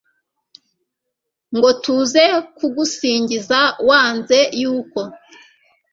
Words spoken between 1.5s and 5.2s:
ngo tuze kugusingiza, wanze y'uko